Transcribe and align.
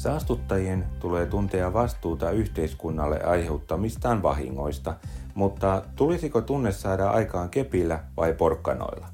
Saastuttajien 0.00 0.86
tulee 1.00 1.26
tuntea 1.26 1.72
vastuuta 1.72 2.30
yhteiskunnalle 2.30 3.22
aiheuttamistaan 3.24 4.22
vahingoista, 4.22 4.94
mutta 5.34 5.82
tulisiko 5.96 6.40
tunne 6.40 6.72
saada 6.72 7.10
aikaan 7.10 7.50
kepillä 7.50 8.04
vai 8.16 8.32
porkkanoilla? 8.32 9.06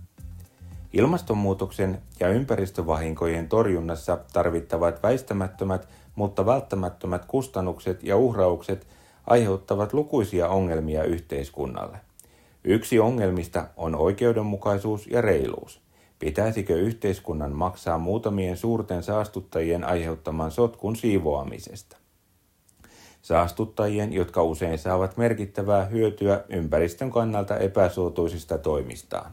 Ilmastonmuutoksen 0.92 2.02
ja 2.20 2.28
ympäristövahinkojen 2.28 3.48
torjunnassa 3.48 4.18
tarvittavat 4.32 5.02
väistämättömät, 5.02 5.88
mutta 6.14 6.46
välttämättömät 6.46 7.24
kustannukset 7.24 8.02
ja 8.02 8.16
uhraukset 8.16 8.86
aiheuttavat 9.26 9.92
lukuisia 9.92 10.48
ongelmia 10.48 11.04
yhteiskunnalle. 11.04 11.98
Yksi 12.64 12.98
ongelmista 13.00 13.66
on 13.76 13.94
oikeudenmukaisuus 13.94 15.06
ja 15.06 15.20
reiluus. 15.20 15.85
Pitäisikö 16.18 16.74
yhteiskunnan 16.74 17.52
maksaa 17.52 17.98
muutamien 17.98 18.56
suurten 18.56 19.02
saastuttajien 19.02 19.84
aiheuttaman 19.84 20.50
sotkun 20.50 20.96
siivoamisesta? 20.96 21.96
Saastuttajien, 23.22 24.12
jotka 24.12 24.42
usein 24.42 24.78
saavat 24.78 25.16
merkittävää 25.16 25.84
hyötyä 25.84 26.44
ympäristön 26.48 27.10
kannalta 27.10 27.56
epäsuotuisista 27.56 28.58
toimistaan. 28.58 29.30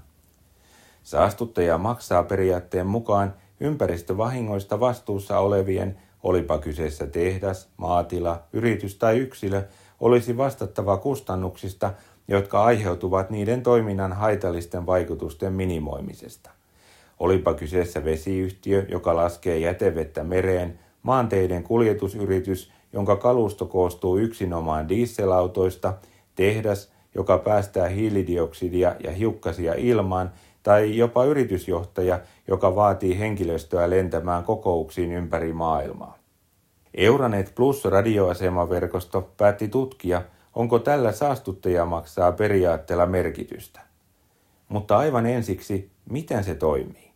Saastuttaja 1.03 1.77
maksaa 1.77 2.23
periaatteen 2.23 2.87
mukaan 2.87 3.33
ympäristövahingoista 3.59 4.79
vastuussa 4.79 5.39
olevien, 5.39 5.99
olipa 6.23 6.57
kyseessä 6.57 7.07
tehdas, 7.07 7.69
maatila, 7.77 8.43
yritys 8.53 8.95
tai 8.95 9.17
yksilö, 9.17 9.63
olisi 9.99 10.37
vastattava 10.37 10.97
kustannuksista, 10.97 11.93
jotka 12.27 12.63
aiheutuvat 12.63 13.29
niiden 13.29 13.63
toiminnan 13.63 14.13
haitallisten 14.13 14.85
vaikutusten 14.85 15.53
minimoimisesta. 15.53 16.49
Olipa 17.19 17.53
kyseessä 17.53 18.05
vesiyhtiö, 18.05 18.85
joka 18.89 19.15
laskee 19.15 19.59
jätevettä 19.59 20.23
mereen, 20.23 20.79
maanteiden 21.03 21.63
kuljetusyritys, 21.63 22.71
jonka 22.93 23.15
kalusto 23.15 23.65
koostuu 23.65 24.17
yksinomaan 24.17 24.89
dieselautoista, 24.89 25.93
tehdas, 26.35 26.91
joka 27.15 27.37
päästää 27.37 27.87
hiilidioksidia 27.87 28.95
ja 29.03 29.11
hiukkasia 29.11 29.73
ilmaan, 29.77 30.31
tai 30.63 30.97
jopa 30.97 31.25
yritysjohtaja, 31.25 32.19
joka 32.47 32.75
vaatii 32.75 33.19
henkilöstöä 33.19 33.89
lentämään 33.89 34.43
kokouksiin 34.43 35.11
ympäri 35.11 35.53
maailmaa. 35.53 36.17
Euronet 36.93 37.51
Plus 37.55 37.85
radioasemaverkosto 37.85 39.29
päätti 39.37 39.67
tutkia, 39.67 40.21
onko 40.55 40.79
tällä 40.79 41.11
saastuttaja 41.11 41.85
maksaa 41.85 42.31
periaatteella 42.31 43.05
merkitystä. 43.05 43.79
Mutta 44.69 44.97
aivan 44.97 45.25
ensiksi, 45.25 45.89
miten 46.09 46.43
se 46.43 46.55
toimii? 46.55 47.12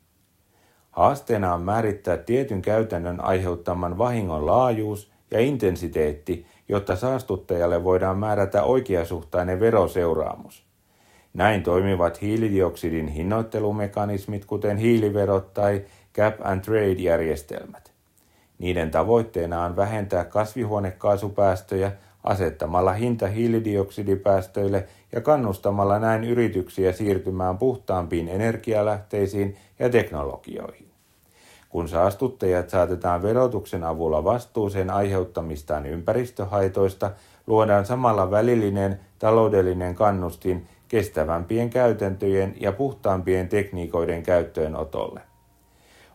Haasteena 0.98 1.54
on 1.54 1.62
määrittää 1.62 2.18
tietyn 2.18 2.62
käytännön 2.62 3.24
aiheuttaman 3.24 3.98
vahingon 3.98 4.46
laajuus 4.46 5.12
ja 5.32 5.40
intensiteetti, 5.40 6.46
jotta 6.70 6.96
saastuttajalle 6.96 7.84
voidaan 7.84 8.18
määrätä 8.18 8.64
oikeasuhtainen 8.64 9.60
veroseuraamus. 9.60 10.66
Näin 11.34 11.64
toimivat 11.64 12.22
hiilidioksidin 12.22 13.08
hinnoittelumekanismit, 13.08 14.46
kuten 14.46 14.78
hiiliverot 14.78 15.54
tai 15.54 15.82
cap 16.16 16.36
and 16.44 16.62
trade-järjestelmät. 16.62 17.92
Niiden 18.60 18.92
tavoitteena 18.92 19.64
on 19.64 19.76
vähentää 19.76 20.26
kasvihuonekaasupäästöjä 20.26 21.92
asettamalla 22.24 22.94
hinta 22.94 23.28
hiilidioksidipäästöille 23.28 24.88
ja 25.12 25.22
kannustamalla 25.22 26.00
näin 26.00 26.24
yrityksiä 26.24 26.92
siirtymään 26.92 27.58
puhtaampiin 27.58 28.28
energialähteisiin 28.28 29.58
ja 29.80 29.90
teknologioihin. 29.90 30.87
Kun 31.70 31.90
saastuttajat 31.90 32.70
saatetaan 32.70 33.22
verotuksen 33.22 33.84
avulla 33.84 34.24
vastuuseen 34.24 34.90
aiheuttamistaan 34.90 35.86
ympäristöhaitoista, 35.86 37.12
luodaan 37.48 37.86
samalla 37.86 38.32
välillinen 38.32 39.00
taloudellinen 39.20 39.96
kannustin 39.96 40.68
kestävämpien 40.88 41.70
käytäntöjen 41.70 42.56
ja 42.60 42.72
puhtaampien 42.72 43.50
tekniikoiden 43.50 44.24
käyttöönotolle. 44.24 45.22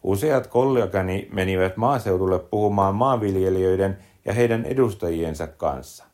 Useat 0.02 0.46
kollegani 0.46 1.28
menivät 1.32 1.76
maaseudulle 1.76 2.38
puhumaan 2.38 2.94
maanviljelijöiden 2.94 3.98
ja 4.24 4.32
heidän 4.32 4.64
edustajiensa 4.64 5.46
kanssa. 5.46 6.04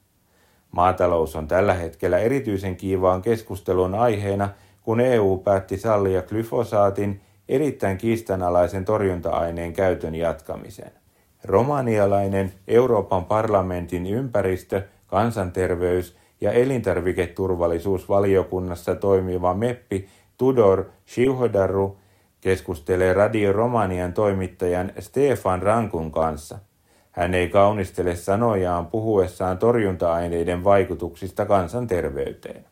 Maatalous 0.72 1.36
on 1.36 1.48
tällä 1.48 1.74
hetkellä 1.74 2.18
erityisen 2.18 2.76
kiivaan 2.76 3.22
keskustelun 3.22 3.94
aiheena, 3.94 4.48
kun 4.82 5.00
EU 5.00 5.36
päätti 5.44 5.76
sallia 5.76 6.22
glyfosaatin 6.22 7.20
erittäin 7.48 7.98
kiistanalaisen 7.98 8.84
torjunta-aineen 8.84 9.72
käytön 9.72 10.14
jatkamisen. 10.14 10.90
Romanialainen 11.44 12.52
Euroopan 12.68 13.24
parlamentin 13.24 14.06
ympäristö, 14.06 14.82
kansanterveys 15.06 16.16
ja 16.40 16.52
elintarviketurvallisuusvaliokunnassa 16.52 18.94
toimiva 18.94 19.54
meppi 19.54 20.08
Tudor 20.36 20.84
Shiuhodaru 21.06 21.96
keskustelee 22.40 23.12
Radio 23.12 23.52
Romanian 23.52 24.12
toimittajan 24.12 24.92
Stefan 24.98 25.62
Rankun 25.62 26.12
kanssa. 26.12 26.58
Hän 27.10 27.34
ei 27.34 27.48
kaunistele 27.48 28.16
sanojaan 28.16 28.86
puhuessaan 28.86 29.58
torjunta-aineiden 29.58 30.64
vaikutuksista 30.64 31.46
kansanterveyteen. 31.46 32.64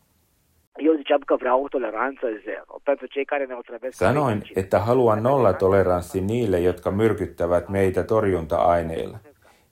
Sanoin, 3.91 4.43
että 4.55 4.79
haluan 4.79 5.23
nollatoleranssi 5.23 6.21
niille, 6.21 6.59
jotka 6.59 6.91
myrkyttävät 6.91 7.69
meitä 7.69 8.03
torjunta-aineilla. 8.03 9.17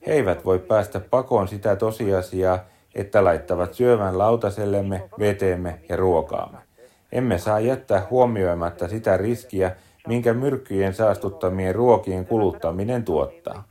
He 0.08 0.14
eivät 0.14 0.46
voi 0.46 0.60
päästä 0.60 1.00
pakoon 1.00 1.48
sitä 1.48 1.76
tosiasiaa, 1.76 2.60
että 2.96 3.24
laittavat 3.24 3.74
syövän 3.74 4.18
lautasellemme, 4.18 5.10
veteemme 5.20 5.80
ja 5.90 5.98
ruokaamme. 5.98 6.58
Emme 7.12 7.38
saa 7.38 7.60
jättää 7.60 8.08
huomioimatta 8.10 8.88
sitä 8.88 9.18
riskiä, 9.18 9.72
minkä 10.08 10.34
myrkkyjen 10.34 10.94
saastuttamien 10.94 11.76
ruokien 11.76 12.26
kuluttaminen 12.26 13.04
tuottaa. 13.04 13.64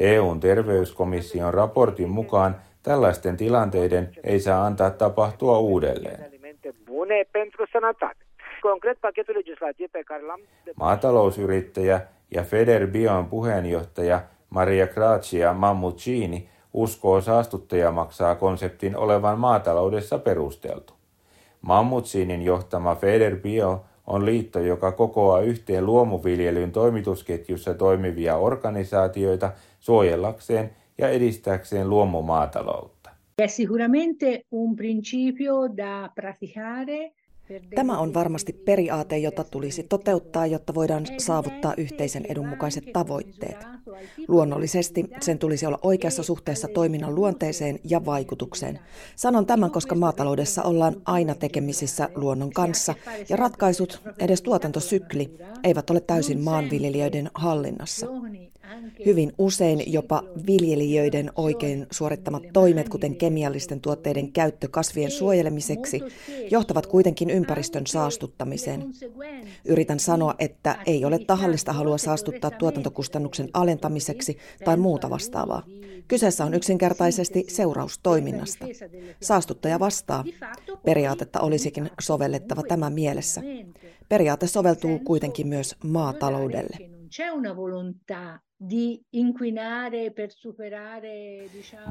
EUn 0.00 0.40
terveyskomission 0.40 1.54
raportin 1.54 2.10
mukaan 2.10 2.56
tällaisten 2.82 3.36
tilanteiden 3.36 4.10
ei 4.24 4.40
saa 4.40 4.66
antaa 4.66 4.90
tapahtua 4.90 5.58
uudelleen. 5.58 6.31
Maatalousyrittäjä 10.76 12.00
ja 12.30 12.42
Federbion 12.42 13.26
puheenjohtaja 13.26 14.20
Maria 14.50 14.86
Grazia 14.86 15.54
Mammuccini 15.54 16.48
uskoo 16.72 17.20
saastuttaja 17.20 17.92
maksaa 17.92 18.34
konseptin 18.34 18.96
olevan 18.96 19.38
maataloudessa 19.38 20.18
perusteltu. 20.18 20.94
Mammutsinin 21.62 22.42
johtama 22.42 22.94
Federbio 22.94 23.84
on 24.06 24.26
liitto, 24.26 24.60
joka 24.60 24.92
kokoaa 24.92 25.40
yhteen 25.40 25.86
luomuviljelyn 25.86 26.72
toimitusketjussa 26.72 27.74
toimivia 27.74 28.36
organisaatioita 28.36 29.52
suojellakseen 29.80 30.70
ja 30.98 31.08
edistääkseen 31.08 31.90
luomumaataloutta. 31.90 33.01
È 33.34 33.46
sicuramente 33.46 34.44
un 34.50 34.74
principio 34.74 35.68
da 35.68 36.10
praticare 36.14 37.12
Tämä 37.74 37.98
on 37.98 38.14
varmasti 38.14 38.52
periaate, 38.52 39.18
jota 39.18 39.44
tulisi 39.44 39.82
toteuttaa, 39.82 40.46
jotta 40.46 40.74
voidaan 40.74 41.06
saavuttaa 41.18 41.74
yhteisen 41.76 42.26
edun 42.28 42.46
mukaiset 42.46 42.84
tavoitteet. 42.92 43.56
Luonnollisesti 44.28 45.04
sen 45.20 45.38
tulisi 45.38 45.66
olla 45.66 45.78
oikeassa 45.82 46.22
suhteessa 46.22 46.68
toiminnan 46.68 47.14
luonteeseen 47.14 47.78
ja 47.84 48.04
vaikutukseen. 48.04 48.78
Sanon 49.16 49.46
tämän, 49.46 49.70
koska 49.70 49.94
maataloudessa 49.94 50.62
ollaan 50.62 50.96
aina 51.04 51.34
tekemisissä 51.34 52.08
luonnon 52.14 52.50
kanssa 52.50 52.94
ja 53.28 53.36
ratkaisut, 53.36 54.02
edes 54.18 54.42
tuotantosykli, 54.42 55.36
eivät 55.64 55.90
ole 55.90 56.00
täysin 56.00 56.40
maanviljelijöiden 56.40 57.30
hallinnassa. 57.34 58.06
Hyvin 59.06 59.32
usein 59.38 59.92
jopa 59.92 60.22
viljelijöiden 60.46 61.30
oikein 61.36 61.86
suorittamat 61.90 62.42
toimet, 62.52 62.88
kuten 62.88 63.16
kemiallisten 63.16 63.80
tuotteiden 63.80 64.32
käyttö 64.32 64.68
kasvien 64.68 65.10
suojelemiseksi, 65.10 66.00
johtavat 66.50 66.86
kuitenkin 66.86 67.30
ympäristön 67.30 67.86
saastuttamiseen. 67.86 68.84
Yritän 69.64 70.00
sanoa, 70.00 70.34
että 70.38 70.76
ei 70.86 71.04
ole 71.04 71.18
tahallista 71.18 71.72
halua 71.72 71.98
saastuttaa 71.98 72.50
tuotantokustannuksen 72.50 73.48
alentamiseksi 73.54 74.38
tai 74.64 74.76
muuta 74.76 75.10
vastaavaa. 75.10 75.62
Kyseessä 76.08 76.44
on 76.44 76.54
yksinkertaisesti 76.54 77.44
seuraus 77.48 77.98
toiminnasta. 78.02 78.66
Saastuttaja 79.22 79.80
vastaa. 79.80 80.24
Periaatetta 80.84 81.40
olisikin 81.40 81.90
sovellettava 82.00 82.62
tämän 82.62 82.92
mielessä. 82.92 83.42
Periaate 84.08 84.46
soveltuu 84.46 84.98
kuitenkin 84.98 85.48
myös 85.48 85.76
maataloudelle 85.84 86.92
c'è 87.12 87.30
una 87.30 87.52
volontà 87.52 88.42
di 88.68 89.04
inquinare 89.10 90.10
per 90.12 90.30
superare, 90.30 91.48
diciamo... 91.52 91.84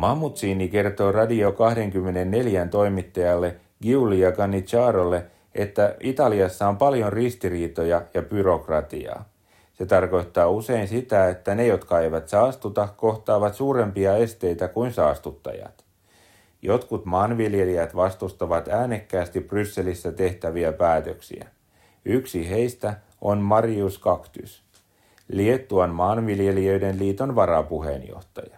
Kertoo 0.69 1.11
Radio 1.11 1.51
24 1.51 2.67
toimittajalle 2.67 3.59
Giulia 3.81 4.31
Canicharolle, 4.31 5.25
että 5.53 5.95
Italiassa 5.99 6.67
on 6.67 6.77
paljon 6.77 7.13
ristiriitoja 7.13 8.01
ja 8.13 8.21
byrokratiaa. 8.21 9.29
Se 9.73 9.85
tarkoittaa 9.85 10.49
usein 10.49 10.87
sitä, 10.87 11.29
että 11.29 11.55
ne, 11.55 11.67
jotka 11.67 11.99
eivät 11.99 12.29
saastuta, 12.29 12.87
kohtaavat 12.97 13.55
suurempia 13.55 14.15
esteitä 14.15 14.67
kuin 14.67 14.93
saastuttajat. 14.93 15.83
Jotkut 16.61 17.05
maanviljelijät 17.05 17.95
vastustavat 17.95 18.67
äänekkäästi 18.67 19.41
Brysselissä 19.41 20.11
tehtäviä 20.11 20.73
päätöksiä. 20.73 21.47
Yksi 22.05 22.49
heistä 22.49 22.93
on 23.21 23.37
Marius 23.37 23.97
Kaktus, 23.97 24.63
Liettuan 25.31 25.89
maanviljelijöiden 25.89 26.99
liiton 26.99 27.35
varapuheenjohtaja. 27.35 28.57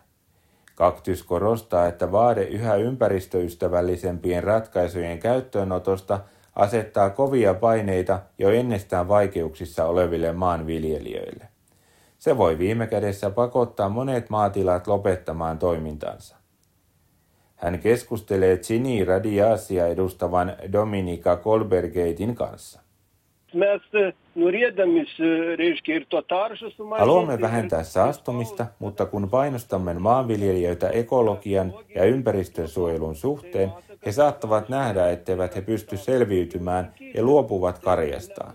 Kaktus 0.75 1.23
korostaa, 1.23 1.87
että 1.87 2.11
vaade 2.11 2.43
yhä 2.43 2.75
ympäristöystävällisempien 2.75 4.43
ratkaisujen 4.43 5.19
käyttöönotosta 5.19 6.19
asettaa 6.55 7.09
kovia 7.09 7.53
paineita 7.53 8.19
jo 8.37 8.49
ennestään 8.49 9.07
vaikeuksissa 9.07 9.85
oleville 9.85 10.31
maanviljelijöille. 10.31 11.47
Se 12.19 12.37
voi 12.37 12.57
viime 12.57 12.87
kädessä 12.87 13.29
pakottaa 13.29 13.89
monet 13.89 14.29
maatilat 14.29 14.87
lopettamaan 14.87 15.59
toimintansa. 15.59 16.35
Hän 17.55 17.79
keskustelee 17.79 18.57
Chini 18.57 19.05
Radiasia 19.05 19.87
edustavan 19.87 20.55
Dominika 20.71 21.37
Kolbergeitin 21.37 22.35
kanssa. 22.35 22.82
Haluamme 26.97 27.41
vähentää 27.41 27.83
saastumista, 27.83 28.65
mutta 28.79 29.05
kun 29.05 29.29
painostamme 29.29 29.93
maanviljelijöitä 29.93 30.89
ekologian 30.89 31.73
ja 31.95 32.05
ympäristönsuojelun 32.05 33.15
suhteen, 33.15 33.71
he 34.05 34.11
saattavat 34.11 34.69
nähdä, 34.69 35.09
etteivät 35.09 35.55
he 35.55 35.61
pysty 35.61 35.97
selviytymään 35.97 36.93
ja 37.15 37.23
luopuvat 37.23 37.79
karjastaan. 37.79 38.53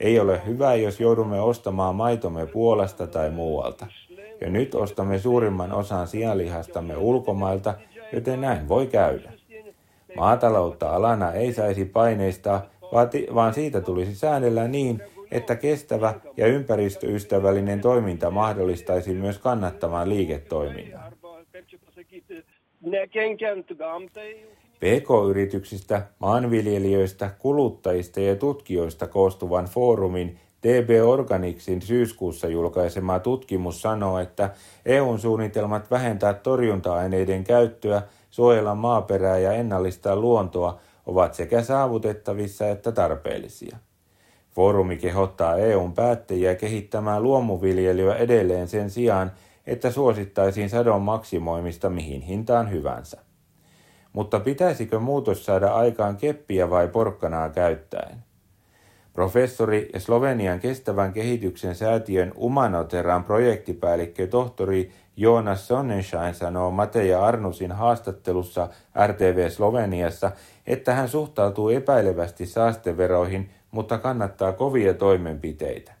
Ei 0.00 0.20
ole 0.20 0.40
hyvä, 0.46 0.74
jos 0.74 1.00
joudumme 1.00 1.40
ostamaan 1.40 1.94
maitomme 1.94 2.46
Puolasta 2.46 3.06
tai 3.06 3.30
muualta. 3.30 3.86
Ja 4.40 4.50
nyt 4.50 4.74
ostamme 4.74 5.18
suurimman 5.18 5.72
osan 5.72 6.06
sianlihastamme 6.06 6.96
ulkomailta, 6.96 7.74
joten 8.12 8.40
näin 8.40 8.68
voi 8.68 8.86
käydä. 8.86 9.32
Maataloutta 10.16 10.90
alana 10.90 11.32
ei 11.32 11.52
saisi 11.52 11.84
paineistaa, 11.84 12.66
vaan 13.34 13.54
siitä 13.54 13.80
tulisi 13.80 14.14
säännellä 14.14 14.68
niin, 14.68 15.02
että 15.30 15.56
kestävä 15.56 16.14
ja 16.36 16.46
ympäristöystävällinen 16.46 17.80
toiminta 17.80 18.30
mahdollistaisi 18.30 19.14
myös 19.14 19.38
kannattavan 19.38 20.08
liiketoiminnan. 20.08 21.12
PK-yrityksistä, 24.80 26.02
maanviljelijöistä, 26.18 27.30
kuluttajista 27.38 28.20
ja 28.20 28.36
tutkijoista 28.36 29.06
koostuvan 29.06 29.64
foorumin 29.64 30.38
DB 30.62 30.90
Organicsin 31.06 31.82
syyskuussa 31.82 32.48
julkaisema 32.48 33.18
tutkimus 33.18 33.82
sanoo, 33.82 34.18
että 34.18 34.50
EUn 34.86 35.18
suunnitelmat 35.18 35.90
vähentää 35.90 36.34
torjunta-aineiden 36.34 37.44
käyttöä, 37.44 38.02
suojella 38.30 38.74
maaperää 38.74 39.38
ja 39.38 39.52
ennallistaa 39.52 40.16
luontoa 40.16 40.80
ovat 41.10 41.34
sekä 41.34 41.62
saavutettavissa 41.62 42.68
että 42.68 42.92
tarpeellisia. 42.92 43.76
Foorumi 44.50 44.96
kehottaa 44.96 45.56
EUn 45.56 45.92
päättäjiä 45.92 46.54
kehittämään 46.54 47.22
luomuviljelyä 47.22 48.14
edelleen 48.14 48.68
sen 48.68 48.90
sijaan, 48.90 49.32
että 49.66 49.90
suosittaisiin 49.90 50.70
sadon 50.70 51.02
maksimoimista 51.02 51.90
mihin 51.90 52.20
hintaan 52.20 52.70
hyvänsä. 52.70 53.18
Mutta 54.12 54.40
pitäisikö 54.40 54.98
muutos 54.98 55.44
saada 55.44 55.74
aikaan 55.74 56.16
keppiä 56.16 56.70
vai 56.70 56.88
porkkanaa 56.88 57.48
käyttäen? 57.48 58.29
Professori 59.12 59.90
ja 59.92 60.00
Slovenian 60.00 60.60
kestävän 60.60 61.12
kehityksen 61.12 61.74
säätiön 61.74 62.32
Umanoteran 62.36 63.24
projektipäällikkö 63.24 64.26
tohtori 64.26 64.92
Joonas 65.16 65.68
Sonnenschein 65.68 66.34
sanoo 66.34 66.70
Mateja 66.70 67.24
Arnusin 67.24 67.72
haastattelussa 67.72 68.68
RTV 69.06 69.48
Sloveniassa, 69.48 70.32
että 70.66 70.94
hän 70.94 71.08
suhtautuu 71.08 71.68
epäilevästi 71.68 72.46
saasteveroihin, 72.46 73.50
mutta 73.70 73.98
kannattaa 73.98 74.52
kovia 74.52 74.94
toimenpiteitä. 74.94 75.99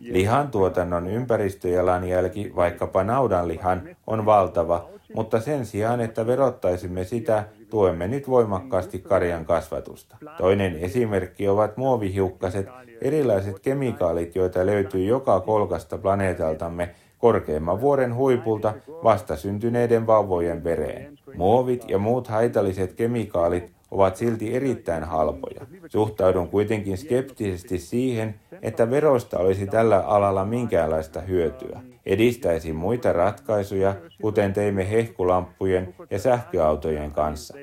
Lihan 0.00 0.50
tuotannon 0.50 1.08
ympäristöjalanjälki, 1.08 2.52
vaikkapa 2.56 3.04
naudanlihan, 3.04 3.82
on 4.06 4.26
valtava, 4.26 4.88
mutta 5.14 5.40
sen 5.40 5.66
sijaan, 5.66 6.00
että 6.00 6.26
verottaisimme 6.26 7.04
sitä, 7.04 7.44
tuemme 7.70 8.08
nyt 8.08 8.28
voimakkaasti 8.28 8.98
karjan 8.98 9.44
kasvatusta. 9.44 10.16
Toinen 10.36 10.76
esimerkki 10.76 11.48
ovat 11.48 11.76
muovihiukkaset, 11.76 12.68
erilaiset 13.00 13.58
kemikaalit, 13.58 14.34
joita 14.34 14.66
löytyy 14.66 15.04
joka 15.04 15.40
kolkasta 15.40 15.98
planeetaltamme 15.98 16.90
korkeimman 17.18 17.80
vuoren 17.80 18.14
huipulta 18.14 18.74
vastasyntyneiden 19.04 20.06
vauvojen 20.06 20.64
vereen. 20.64 21.18
Muovit 21.36 21.84
ja 21.88 21.98
muut 21.98 22.28
haitalliset 22.28 22.92
kemikaalit 22.92 23.72
ovat 23.92 24.16
silti 24.16 24.54
erittäin 24.54 25.04
halpoja. 25.04 25.66
Suhtaudun 25.88 26.48
kuitenkin 26.48 26.98
skeptisesti 26.98 27.78
siihen, 27.78 28.34
että 28.62 28.90
verosta 28.90 29.38
olisi 29.38 29.66
tällä 29.66 30.00
alalla 30.00 30.44
minkäänlaista 30.44 31.20
hyötyä. 31.20 31.80
Edistäisi 32.06 32.72
muita 32.72 33.12
ratkaisuja, 33.12 33.94
kuten 34.22 34.52
teimme 34.52 34.90
hehkulamppujen 34.90 35.94
ja 36.10 36.18
sähköautojen 36.18 37.12
kanssa. 37.12 37.54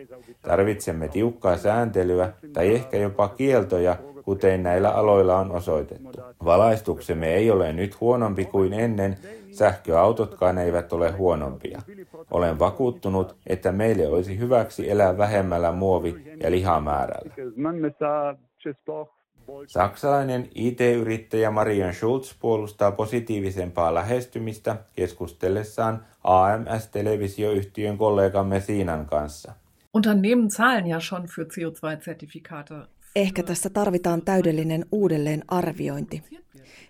Tarvitsemme 0.42 1.08
tiukkaa 1.08 1.58
sääntelyä 1.58 2.34
tai 2.54 2.76
ehkä 2.76 2.98
jopa 2.98 3.28
kieltoja, 3.28 3.96
kuten 4.30 4.64
näillä 4.64 4.90
aloilla 4.90 5.38
on 5.38 5.52
osoitettu. 5.52 6.22
Valaistuksemme 6.46 7.34
ei 7.34 7.52
ole 7.52 7.74
nyt 7.74 8.02
huonompi 8.02 8.46
kuin 8.46 8.74
ennen, 8.74 9.18
sähköautotkaan 9.52 10.58
eivät 10.58 10.94
ole 10.94 11.12
huonompia. 11.12 11.82
Olen 12.32 12.60
vakuuttunut, 12.60 13.36
että 13.48 13.72
meille 13.72 14.08
olisi 14.08 14.40
hyväksi 14.40 14.92
elää 14.92 15.18
vähemmällä 15.18 15.72
muovi- 15.72 16.38
ja 16.44 16.52
lihamäärällä. 16.52 17.34
Saksalainen 19.68 20.50
IT-yrittäjä 20.56 21.52
Marian 21.52 21.94
Schulz 21.94 22.34
puolustaa 22.40 22.92
positiivisempaa 22.92 23.94
lähestymistä 23.94 24.76
keskustellessaan 24.96 26.06
AMS-televisioyhtiön 26.24 27.98
kollegamme 27.98 28.60
Siinan 28.60 29.06
kanssa. 29.06 29.54
Unternehmen 29.94 30.50
zahlen 30.50 30.88
ja 30.88 31.00
schon 31.00 31.28
für 31.28 31.46
CO2-Zertifikate. 31.46 32.99
Ehkä 33.16 33.44
tässä 33.44 33.70
tarvitaan 33.70 34.22
täydellinen 34.22 34.86
uudelleenarviointi. 34.92 36.24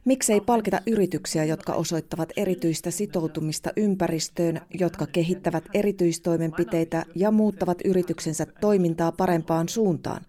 Miksei 0.05 0.41
palkita 0.41 0.79
yrityksiä, 0.87 1.43
jotka 1.43 1.73
osoittavat 1.73 2.29
erityistä 2.37 2.91
sitoutumista 2.91 3.69
ympäristöön, 3.77 4.61
jotka 4.79 5.07
kehittävät 5.07 5.63
erityistoimenpiteitä 5.73 7.05
ja 7.15 7.31
muuttavat 7.31 7.77
yrityksensä 7.85 8.45
toimintaa 8.61 9.11
parempaan 9.11 9.69
suuntaan, 9.69 10.21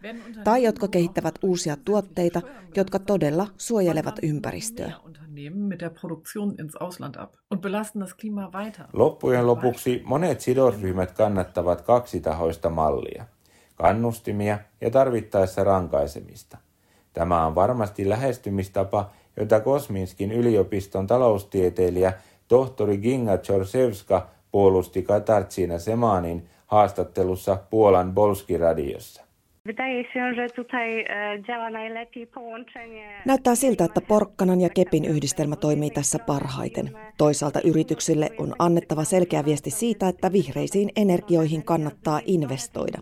tai 0.44 0.62
jotka 0.62 0.88
kehittävät 0.88 1.34
uusia 1.42 1.76
tuotteita, 1.84 2.42
jotka 2.76 2.98
todella 2.98 3.46
suojelevat 3.56 4.18
ympäristöä. 4.22 4.92
Loppujen 8.92 9.46
lopuksi 9.46 10.02
monet 10.04 10.40
sidosryhmät 10.40 11.12
kannattavat 11.12 11.80
kaksitahoista 11.80 12.70
mallia 12.70 13.24
kannustimia 13.80 14.58
ja 14.80 14.90
tarvittaessa 14.90 15.64
rankaisemista. 15.64 16.58
Tämä 17.12 17.46
on 17.46 17.54
varmasti 17.54 18.08
lähestymistapa, 18.08 19.10
jota 19.36 19.60
Kosminskin 19.60 20.32
yliopiston 20.32 21.06
taloustieteilijä 21.06 22.12
tohtori 22.48 22.98
Ginga 22.98 23.38
Chorsevska 23.38 24.28
puolusti 24.52 25.02
Katarzyna 25.02 25.78
Semanin 25.78 26.48
haastattelussa 26.66 27.58
Puolan 27.70 28.12
Bolski-radiossa. 28.14 29.24
Näyttää 33.24 33.54
siltä, 33.54 33.84
että 33.84 34.00
porkkanan 34.00 34.60
ja 34.60 34.68
kepin 34.68 35.04
yhdistelmä 35.04 35.56
toimii 35.56 35.90
tässä 35.90 36.18
parhaiten. 36.18 36.90
Toisaalta 37.18 37.60
yrityksille 37.64 38.30
on 38.38 38.54
annettava 38.58 39.04
selkeä 39.04 39.44
viesti 39.44 39.70
siitä, 39.70 40.08
että 40.08 40.32
vihreisiin 40.32 40.90
energioihin 40.96 41.64
kannattaa 41.64 42.20
investoida. 42.24 42.98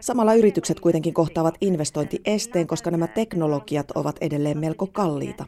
Samalla 0.00 0.34
yritykset 0.34 0.80
kuitenkin 0.80 1.14
kohtaavat 1.14 1.54
investointiesteen, 1.60 2.66
koska 2.66 2.90
nämä 2.90 3.06
teknologiat 3.06 3.90
ovat 3.90 4.16
edelleen 4.20 4.58
melko 4.58 4.86
kalliita. 4.86 5.46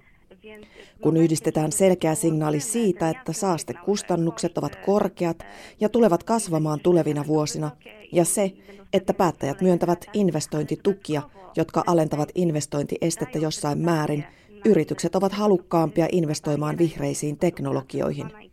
Kun 1.02 1.16
yhdistetään 1.16 1.72
selkeä 1.72 2.14
signaali 2.14 2.60
siitä, 2.60 3.10
että 3.10 3.32
saastekustannukset 3.32 4.58
ovat 4.58 4.76
korkeat 4.76 5.38
ja 5.80 5.88
tulevat 5.88 6.22
kasvamaan 6.22 6.80
tulevina 6.80 7.26
vuosina, 7.26 7.70
ja 8.12 8.24
se, 8.24 8.52
että 8.92 9.14
päättäjät 9.14 9.60
myöntävät 9.60 10.04
investointitukia, 10.12 11.22
jotka 11.56 11.84
alentavat 11.86 12.28
investointiestettä 12.34 13.38
jossain 13.38 13.78
määrin, 13.78 14.24
yritykset 14.64 15.16
ovat 15.16 15.32
halukkaampia 15.32 16.08
investoimaan 16.12 16.78
vihreisiin 16.78 17.38
teknologioihin. 17.38 18.47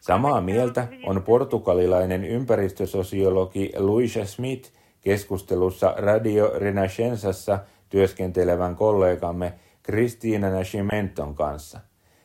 Samaa 0.00 0.40
mieltä 0.40 0.88
on 1.06 1.22
portugalilainen 1.22 2.24
ympäristösosiologi 2.24 3.72
Luisa 3.78 4.24
Smith 4.24 4.72
Keskustelussa 5.00 5.94
Radio 5.96 6.52
Renascensassa 6.58 7.58
työskentelevän 7.88 8.76
kollegamme 8.76 9.52
Kristiina 9.82 10.50
Nascimenton 10.50 11.34
kanssa. 11.34 11.80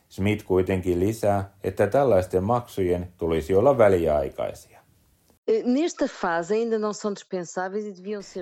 Smith 0.09 0.45
kuitenkin 0.45 0.99
lisää, 0.99 1.49
että 1.63 1.87
tällaisten 1.87 2.43
maksujen 2.43 3.07
tulisi 3.17 3.55
olla 3.55 3.77
väliaikaisia. 3.77 4.80
Eh, 5.47 5.63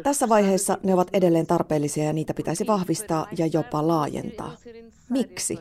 Tässä 0.03 0.29
vaiheessa 0.29 0.77
ne 0.83 0.93
ovat 0.93 1.07
edelleen 1.13 1.47
tarpeellisia 1.47 2.03
ja 2.03 2.13
niitä 2.13 2.33
pitäisi 2.33 2.67
vahvistaa 2.67 3.27
ja 3.37 3.45
jopa 3.45 3.87
laajentaa. 3.87 4.55
Miksi? 5.09 5.57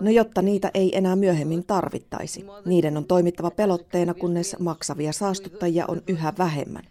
No 0.00 0.10
jotta 0.10 0.42
niitä 0.42 0.70
ei 0.74 0.96
enää 0.96 1.16
myöhemmin 1.16 1.66
tarvittaisi. 1.66 2.44
Niiden 2.64 2.96
on 2.96 3.04
toimittava 3.04 3.50
pelotteena, 3.50 4.14
kunnes 4.14 4.56
maksavia 4.58 5.12
saastuttajia 5.12 5.84
on 5.88 6.02
yhä 6.08 6.32
vähemmän. 6.38 6.82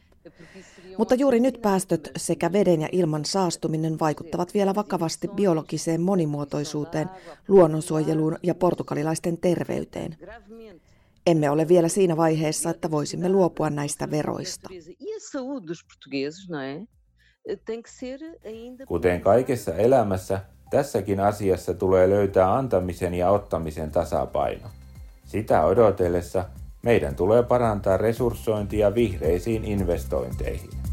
Mutta 0.98 1.16
juuri 1.16 1.40
nyt 1.40 1.62
päästöt 1.62 2.12
sekä 2.18 2.54
veden 2.54 2.82
ja 2.82 2.90
ilman 2.92 3.26
saastuminen 3.26 4.00
vaikuttavat 4.00 4.54
vielä 4.54 4.76
vakavasti 4.76 5.28
biologiseen 5.28 6.02
monimuotoisuuteen, 6.02 7.10
luonnonsuojeluun 7.48 8.38
ja 8.44 8.56
portugalilaisten 8.56 9.38
terveyteen. 9.38 10.18
Emme 11.28 11.50
ole 11.50 11.68
vielä 11.68 11.88
siinä 11.88 12.18
vaiheessa, 12.18 12.70
että 12.70 12.92
voisimme 12.92 13.30
luopua 13.30 13.70
näistä 13.70 14.12
veroista. 14.12 14.70
Kuten 18.88 19.22
kaikessa 19.22 19.76
elämässä, 19.76 20.42
tässäkin 20.70 21.20
asiassa 21.20 21.74
tulee 21.74 22.10
löytää 22.10 22.56
antamisen 22.56 23.14
ja 23.14 23.30
ottamisen 23.30 23.92
tasapaino. 23.92 24.68
Sitä 25.26 25.66
odotellessa 25.66 26.46
meidän 26.84 27.16
tulee 27.16 27.44
parantaa 27.44 27.98
resurssointia 27.98 28.96
vihreisiin 28.96 29.64
investointeihin. 29.64 30.85